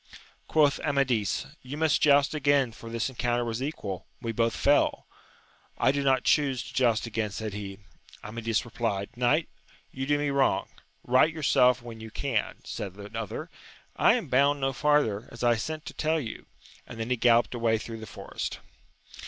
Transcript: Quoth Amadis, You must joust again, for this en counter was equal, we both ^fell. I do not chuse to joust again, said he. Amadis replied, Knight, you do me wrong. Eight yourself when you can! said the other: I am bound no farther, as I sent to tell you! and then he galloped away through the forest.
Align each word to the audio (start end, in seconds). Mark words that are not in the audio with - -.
Quoth 0.47 0.79
Amadis, 0.79 1.45
You 1.61 1.77
must 1.77 2.01
joust 2.01 2.33
again, 2.33 2.71
for 2.71 2.89
this 2.89 3.07
en 3.07 3.15
counter 3.17 3.45
was 3.45 3.61
equal, 3.61 4.07
we 4.19 4.31
both 4.31 4.57
^fell. 4.57 5.03
I 5.77 5.91
do 5.91 6.01
not 6.01 6.23
chuse 6.23 6.63
to 6.63 6.73
joust 6.73 7.05
again, 7.05 7.29
said 7.29 7.53
he. 7.53 7.77
Amadis 8.23 8.65
replied, 8.65 9.15
Knight, 9.15 9.47
you 9.91 10.07
do 10.07 10.17
me 10.17 10.31
wrong. 10.31 10.69
Eight 11.07 11.31
yourself 11.31 11.83
when 11.83 11.99
you 11.99 12.09
can! 12.09 12.55
said 12.63 12.95
the 12.95 13.15
other: 13.15 13.51
I 13.95 14.15
am 14.15 14.27
bound 14.27 14.59
no 14.59 14.73
farther, 14.73 15.29
as 15.31 15.43
I 15.43 15.55
sent 15.55 15.85
to 15.85 15.93
tell 15.93 16.19
you! 16.19 16.47
and 16.87 16.99
then 16.99 17.11
he 17.11 17.15
galloped 17.15 17.53
away 17.53 17.77
through 17.77 17.99
the 17.99 18.07
forest. 18.07 18.57